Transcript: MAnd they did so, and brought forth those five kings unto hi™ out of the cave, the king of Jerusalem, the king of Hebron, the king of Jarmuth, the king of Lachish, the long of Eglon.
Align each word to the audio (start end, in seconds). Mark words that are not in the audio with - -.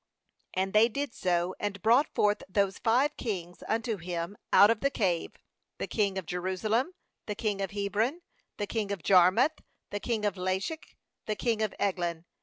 MAnd 0.57 0.73
they 0.73 0.89
did 0.89 1.13
so, 1.13 1.53
and 1.59 1.79
brought 1.83 2.09
forth 2.15 2.41
those 2.49 2.79
five 2.79 3.15
kings 3.17 3.61
unto 3.67 3.99
hi™ 3.99 4.33
out 4.51 4.71
of 4.71 4.79
the 4.79 4.89
cave, 4.89 5.33
the 5.77 5.85
king 5.85 6.17
of 6.17 6.25
Jerusalem, 6.25 6.95
the 7.27 7.35
king 7.35 7.61
of 7.61 7.69
Hebron, 7.69 8.21
the 8.57 8.65
king 8.65 8.91
of 8.91 9.03
Jarmuth, 9.03 9.61
the 9.91 9.99
king 9.99 10.25
of 10.25 10.37
Lachish, 10.37 10.97
the 11.27 11.37
long 11.39 11.61
of 11.61 11.75
Eglon. 11.77 12.25